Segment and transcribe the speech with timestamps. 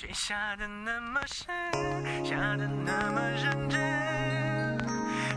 [0.00, 1.48] 却下的那么深，
[2.24, 4.78] 下的那么认真，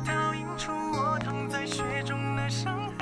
[0.06, 3.00] 倒映出我躺在雪中的伤痕。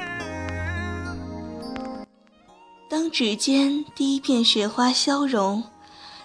[2.89, 5.61] 当指尖第一片雪花消融，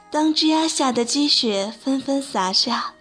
[0.09, 2.95] 当枝桠下的积雪纷纷洒下，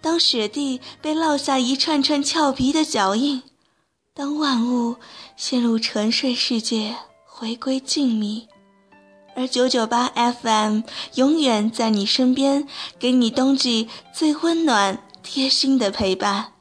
[0.00, 3.42] 当雪地被烙下一串串俏皮的脚印，
[4.14, 4.98] 当万物
[5.36, 6.94] 陷入沉睡世界，
[7.26, 8.46] 回归静谧，
[9.34, 10.82] 而九九八 FM
[11.14, 12.66] 永远在你身边，
[12.98, 16.52] 给你冬季最温暖、贴心的陪伴。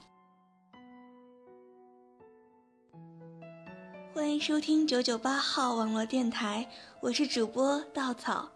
[4.13, 6.69] 欢迎收听九九八号网络电台，
[7.01, 8.49] 我是主播稻草。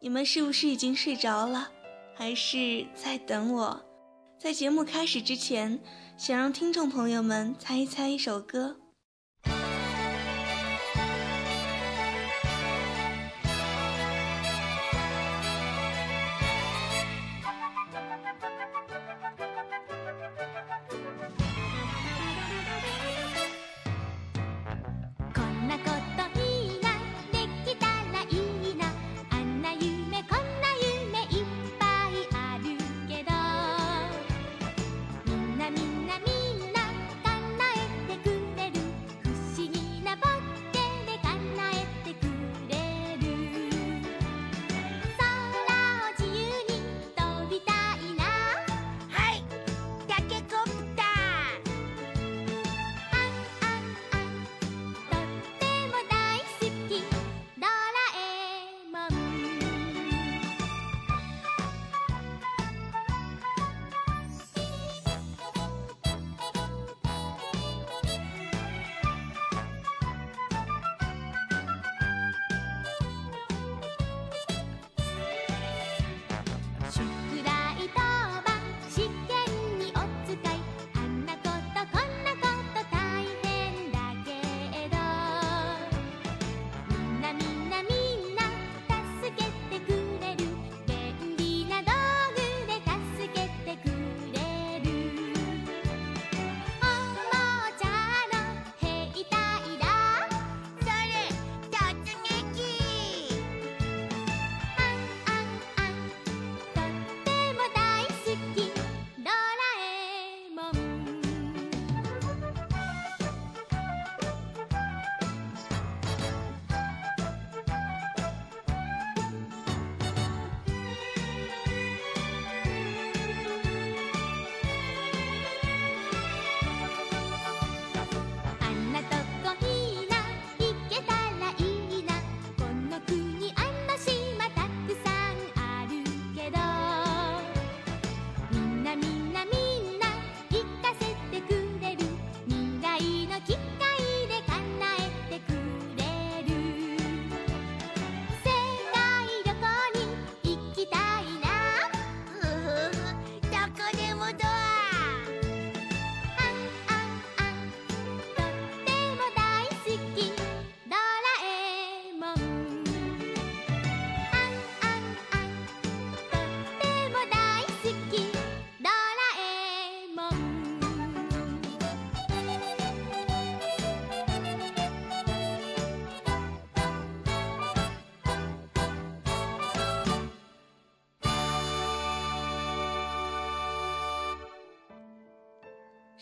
[0.00, 1.70] 你们是不是已经睡着了，
[2.14, 3.80] 还是在等我？
[4.38, 5.80] 在节目开始之前，
[6.18, 8.76] 想让听众朋友们猜一猜一首歌。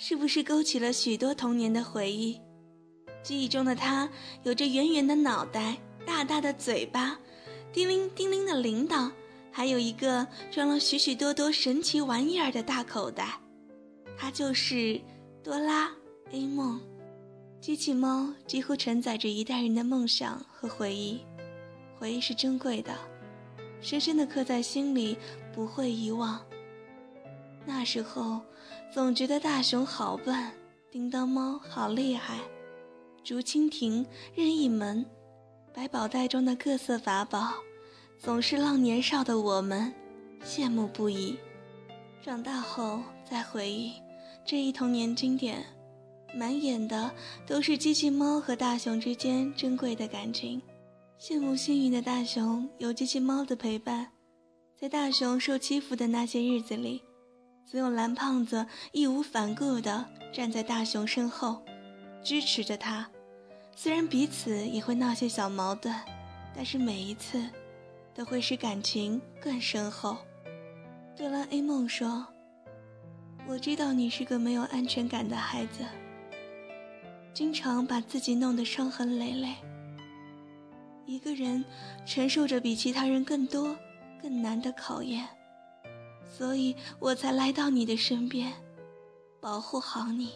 [0.06, 2.38] 是不是勾起了许多童年的回忆？
[3.22, 4.06] 记忆中的他
[4.42, 7.18] 有着圆圆的脑袋、大大的嘴巴、
[7.72, 9.10] 叮铃叮铃的铃铛，
[9.50, 13.40] 还有一个装了许许多多神奇玩意儿的大口袋。
[14.14, 15.00] 他就是
[15.42, 15.90] 哆啦
[16.32, 16.78] A 梦。
[17.58, 21.24] 机器猫几乎承载着一代人的梦想和回忆，
[21.98, 22.94] 回忆是珍贵的，
[23.80, 25.16] 深深的刻在心里，
[25.50, 26.44] 不会遗忘。
[27.64, 28.42] 那时候，
[28.94, 30.52] 总觉得大雄好笨，
[30.88, 32.38] 叮当猫好厉害，
[33.24, 34.06] 竹蜻蜓、
[34.36, 35.04] 任意门、
[35.74, 37.54] 百宝袋中的各色法宝，
[38.20, 39.92] 总是让年少的我们
[40.44, 41.36] 羡慕不已。
[42.22, 43.94] 长大后再回忆
[44.46, 45.66] 这一童年经典，
[46.32, 47.10] 满眼的
[47.44, 50.62] 都是机器猫和大雄之间珍贵的感情。
[51.20, 54.12] 羡慕幸运的大雄有机器猫的陪伴，
[54.80, 57.02] 在大雄受欺负的那些日子里。
[57.66, 61.62] 总有蓝胖子义无反顾地站在大雄身后，
[62.22, 63.08] 支持着他。
[63.74, 65.92] 虽然彼此也会闹些小矛盾，
[66.54, 67.44] 但是每一次，
[68.14, 70.16] 都会使感情更深厚。
[71.16, 72.26] 哆啦 A 梦说
[73.48, 75.84] ：“我知道你是个没有安全感的孩子，
[77.32, 79.54] 经常把自己弄得伤痕累累，
[81.06, 81.64] 一个人
[82.06, 83.76] 承受着比其他人更多、
[84.22, 85.26] 更难的考验，
[86.36, 88.52] 所以我才来到你的身边，
[89.40, 90.32] 保护好你。”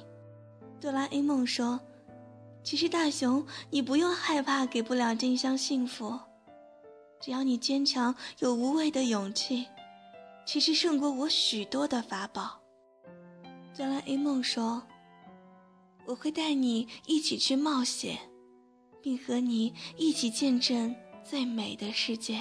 [0.81, 1.81] 哆啦 A 梦说
[2.63, 6.17] ：“其实大雄，你不用害怕给不了静香幸福，
[7.21, 9.67] 只要你坚强有无畏的勇气，
[10.47, 12.61] 其实胜过我许多的法宝。”
[13.77, 14.81] 哆啦 A 梦说
[16.07, 18.17] ：“我会带你一起去冒险，
[19.03, 20.95] 并和你一起见证
[21.25, 22.41] 最美的世界。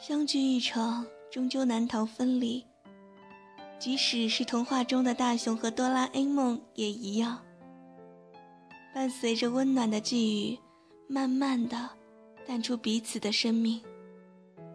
[0.00, 2.64] 相聚一程，终究难逃分离。”
[3.78, 7.40] 即使是童话中的大雄和哆啦 A 梦也一样，
[8.92, 10.58] 伴随着温暖的寄语，
[11.06, 11.88] 慢慢的
[12.44, 13.80] 淡出彼此的生命。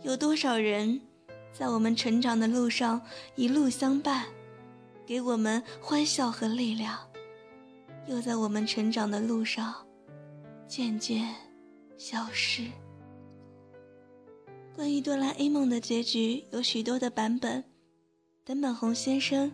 [0.04, 1.02] 有多少人，
[1.52, 3.02] 在我们成长的路上
[3.36, 4.26] 一路相伴，
[5.06, 6.98] 给我们欢笑和力量，
[8.08, 9.86] 又在我们成长的路上
[10.66, 11.36] 渐渐
[11.98, 12.64] 消失。
[14.76, 17.64] 关于哆啦 A 梦的结局，有许多的版本。
[18.44, 19.52] 等本宏先生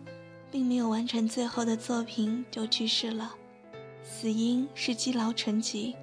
[0.50, 3.34] 并没有完成最后的作品就去世了，
[4.02, 5.94] 死因是积劳成疾。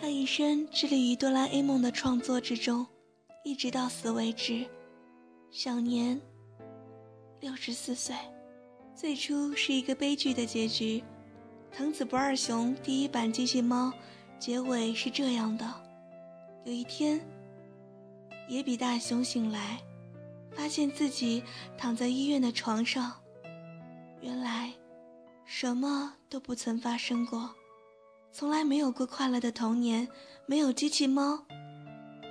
[0.00, 2.86] 他一生致力于哆啦 A 梦的创作之中，
[3.44, 4.64] 一直到死为止，
[5.50, 6.20] 享年
[7.40, 8.14] 六十四岁。
[8.94, 11.02] 最初是一个悲剧的结局，
[11.76, 13.92] 《藤子不二雄》第一版机器猫
[14.38, 15.66] 结尾是这样的：
[16.64, 17.20] 有一天，
[18.48, 19.78] 野比大雄醒来。
[20.56, 21.42] 发现自己
[21.76, 23.12] 躺在医院的床上，
[24.20, 24.72] 原来
[25.44, 27.52] 什么都不曾发生过，
[28.30, 30.06] 从来没有过快乐的童年，
[30.46, 31.44] 没有机器猫。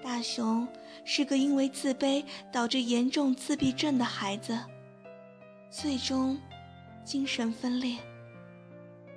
[0.02, 0.66] 大雄
[1.04, 4.58] 是个因为自卑导致严重自闭症的孩子，
[5.70, 6.40] 最终
[7.04, 7.98] 精神分裂。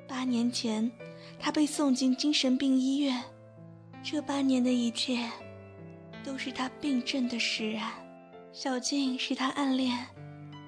[0.09, 0.91] 八年前，
[1.39, 3.23] 他被送进精神病医院，
[4.03, 5.31] 这八年的一切
[6.27, 7.89] 都是他病症的使然。
[8.53, 10.05] 小静是他暗恋，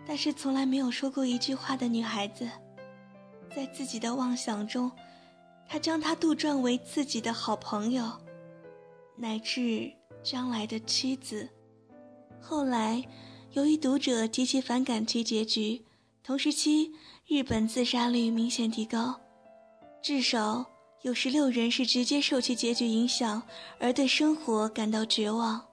[0.07, 2.49] 但是从来没有说过一句话的女孩子，
[3.55, 4.93] 在自己的妄想中，
[5.69, 8.09] 他将她杜撰为自己的好朋友，
[9.17, 9.91] 乃至
[10.23, 11.49] 将来的妻子。
[12.41, 13.03] 后来，
[13.53, 15.83] 由于读者极其反感其结局，
[16.23, 16.93] 同时期
[17.27, 19.19] 日本自杀率明显提高，
[20.01, 20.65] 至少
[21.03, 23.43] 有十六人是直接受其结局影响
[23.79, 25.65] 而对生活感到绝望。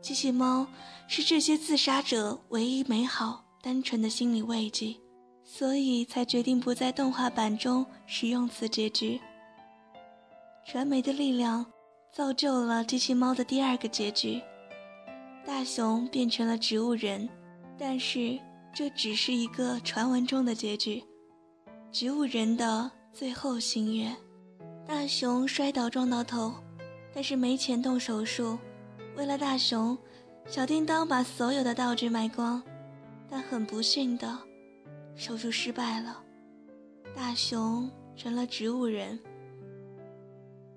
[0.00, 0.66] 机器猫
[1.06, 4.96] 是这些自杀者唯一美好、单纯的心理慰藉，
[5.44, 9.20] 所以才决定不在动画版中使用此结局。
[10.64, 11.64] 传媒的力量
[12.12, 14.42] 造就了机器猫的第二个结局，
[15.44, 17.28] 大雄变成了植物人，
[17.78, 18.38] 但是
[18.74, 21.02] 这只是一个传闻中的结局。
[21.92, 24.14] 植物人的最后心愿，
[24.86, 26.52] 大雄摔倒撞到头，
[27.14, 28.58] 但是没钱动手术。
[29.16, 29.96] 为了大雄，
[30.46, 32.62] 小叮当把所有的道具卖光，
[33.30, 34.38] 但很不幸的，
[35.14, 36.22] 手术失败了，
[37.14, 39.18] 大熊成了植物人。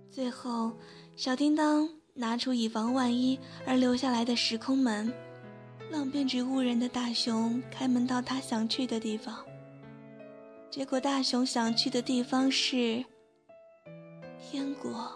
[0.09, 0.71] 最后，
[1.17, 5.11] 小叮当拿出以防万一而留下来的时空门，
[5.91, 9.43] 让变植物人的大雄开门到他想去的地方。
[10.71, 13.03] 结果，大雄想去的地方是
[14.39, 15.11] 天国。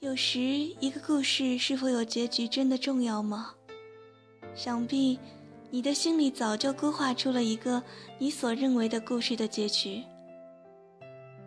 [0.00, 3.54] 有时，一个故事是否有结局真的重要吗？
[4.56, 5.18] 想必，
[5.70, 7.80] 你的心里早就勾画出了一个
[8.18, 10.02] 你所认为的故事的结局。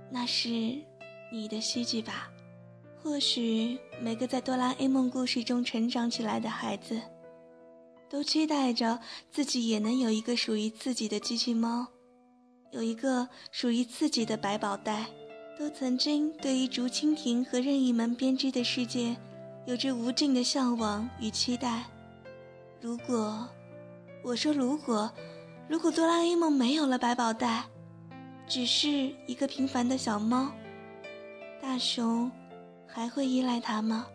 [0.09, 0.49] 那是
[1.29, 2.31] 你的希冀吧？
[3.03, 7.01] 或许每个在哆啦 A 梦故事中成长起来的孩子，
[8.09, 8.97] 都期待着
[9.29, 11.88] 自己也能有一个属于自己的机器猫，
[12.71, 15.05] 有一个属于自己的百宝袋。
[15.59, 19.13] 都曾经对于竹蜻蜓和任意门编织的世界，
[19.65, 21.83] 有着无尽的向往与期待。
[22.79, 23.45] 如果，
[24.23, 25.11] 我说如果，
[25.67, 27.65] 如果哆啦 A 梦没有了百宝袋，
[28.47, 30.49] 只是一个平凡的小猫，
[31.61, 32.31] 大雄
[32.88, 34.07] 还会依赖它吗？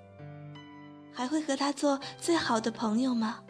[1.13, 3.43] 还会和它做最好的朋友吗？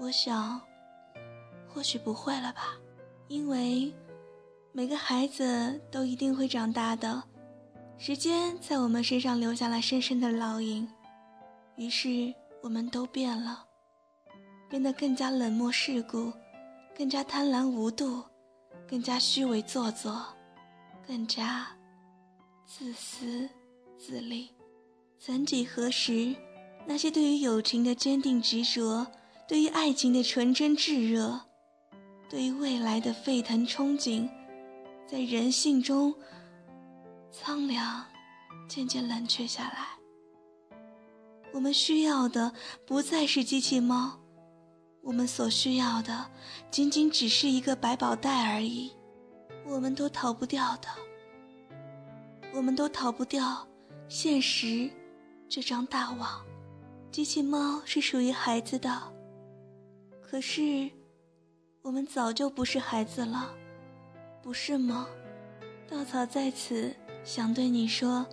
[0.00, 0.60] 我想，
[1.68, 2.76] 或许不会了吧，
[3.28, 3.92] 因为。
[4.70, 7.20] 每个孩子都一定会长大的，
[7.96, 10.88] 时间在我们身上留下了深深的烙印，
[11.74, 12.32] 于是
[12.62, 13.64] 我们都变了，
[14.68, 16.32] 变得更加冷漠世故，
[16.96, 18.22] 更加贪婪无度，
[18.86, 20.24] 更加虚伪做作，
[21.04, 21.66] 更加
[22.64, 23.48] 自私
[23.98, 24.50] 自利。
[25.18, 26.36] 曾几何时，
[26.86, 29.04] 那些对于友情的坚定执着，
[29.48, 31.47] 对于爱情的纯真炙热，
[32.28, 34.28] 对于未来的沸腾憧憬，
[35.06, 36.14] 在人性中
[37.30, 38.04] 苍凉，
[38.68, 39.88] 渐渐冷却下来。
[41.52, 42.52] 我们需要的
[42.86, 44.20] 不再是机器猫，
[45.00, 46.30] 我们所需要的
[46.70, 48.92] 仅仅只是一个百宝袋而已。
[49.64, 50.88] 我们都逃不掉的，
[52.54, 53.66] 我们都逃不掉
[54.08, 54.90] 现实
[55.48, 56.44] 这张大网。
[57.10, 59.02] 机器猫是属于孩子的，
[60.22, 60.90] 可是
[61.82, 63.54] 我们早就不是孩子了，
[64.42, 65.08] 不是吗？
[65.88, 66.94] 稻草在此
[67.24, 68.26] 想对你说，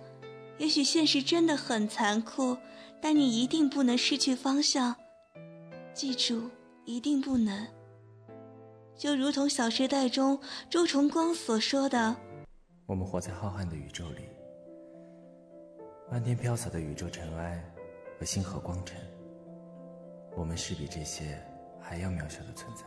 [0.58, 2.56] 也许现实真的很残酷。
[2.98, 4.96] 但你一定不能失去方向，
[5.92, 6.50] 记住，
[6.86, 7.66] 一定不能。
[8.96, 12.16] 就如同《小时代》中周崇光所说的
[12.86, 14.22] ：“我们活在浩瀚的宇宙里，
[16.10, 17.62] 漫天飘洒的宇宙尘埃
[18.18, 18.98] 和星河光尘，
[20.34, 21.38] 我们是比这些
[21.78, 22.84] 还要渺小的存在。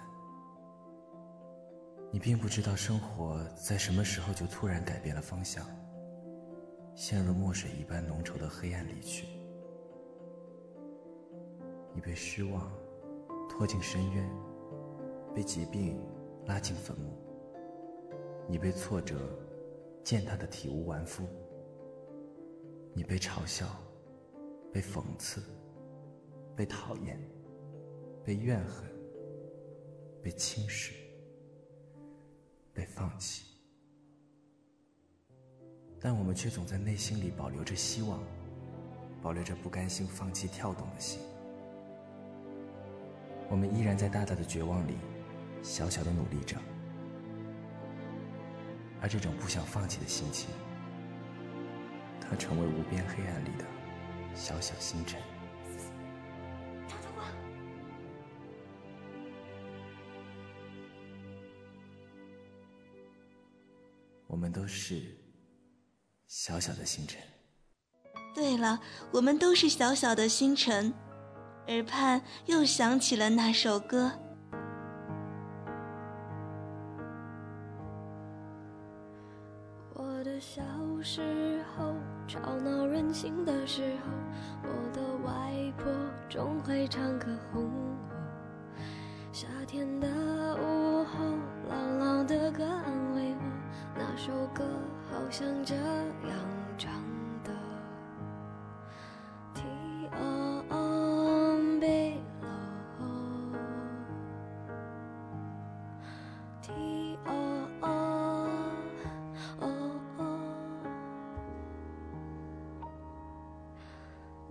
[2.12, 5.66] 你并不知道生活在什么时候就突然改变了方向，
[6.96, 9.28] 陷入墨水一般浓稠的黑暗里去。”
[11.94, 12.72] 你被失望
[13.50, 14.30] 拖进深渊，
[15.36, 16.00] 被疾病
[16.46, 17.18] 拉进坟墓。
[18.48, 19.16] 你被挫折
[20.04, 21.24] 践踏的体无完肤。
[22.94, 23.68] 你被嘲笑，
[24.74, 25.44] 被讽刺，
[26.56, 27.20] 被讨厌，
[28.24, 28.90] 被怨恨，
[30.24, 30.94] 被轻视，
[32.80, 33.44] 被放弃。
[36.00, 38.24] 但我们却总在内心里保留着希望，
[39.22, 41.20] 保留着不甘心放弃跳动的心。
[43.50, 44.96] 我们依然在大大的绝望里，
[45.62, 46.56] 小小的努力着，
[49.02, 50.50] 而这种不想放弃的心情，
[52.22, 53.66] 它成为无边黑暗里的
[54.34, 55.20] 小小星辰。
[64.30, 65.02] 我们都是
[66.28, 67.20] 小小的星辰。
[68.36, 68.80] 对了，
[69.12, 70.94] 我们都是小小的星辰。
[71.68, 74.12] 耳畔又响起了那首歌。
[79.96, 80.62] 我的小
[81.02, 81.96] 时候，
[82.28, 84.12] 吵闹任性的时候，
[84.64, 85.92] 我的外婆
[86.30, 87.98] 总会唱歌哄我。
[89.32, 91.18] 夏天的午后，
[91.68, 93.19] 朗朗的歌安慰我，
[94.00, 94.64] 那首歌
[95.12, 95.84] 好像这样。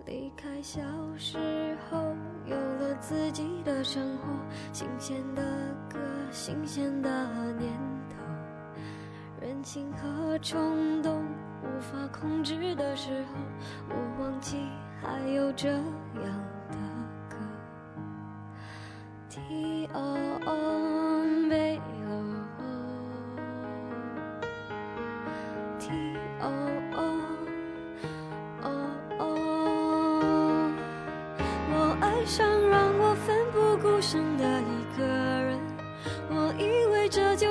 [0.05, 0.81] 离开小
[1.17, 1.37] 时
[1.89, 1.97] 候，
[2.45, 4.23] 有了自己的生活，
[4.73, 5.43] 新鲜的
[5.87, 5.99] 歌，
[6.31, 7.09] 新鲜的
[7.53, 7.71] 念
[9.59, 11.21] 头，任性和冲动
[11.61, 13.33] 无法控制的时候，
[13.89, 14.69] 我忘记
[15.01, 15.83] 还有这样
[16.71, 16.77] 的
[17.29, 17.35] 歌。
[19.29, 19.99] T O
[20.45, 22.23] O B O
[25.77, 25.89] T
[26.41, 26.79] O。
[32.25, 32.78] 想让我奋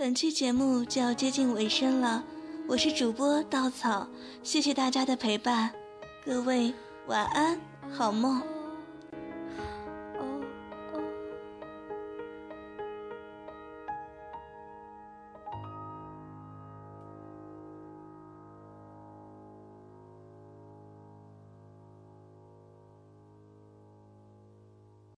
[0.00, 2.24] 本期节目就要接近尾声了，
[2.66, 4.08] 我是主播稻草，
[4.42, 5.70] 谢谢大家的陪伴，
[6.24, 6.72] 各位
[7.06, 7.60] 晚安，
[7.92, 8.40] 好梦。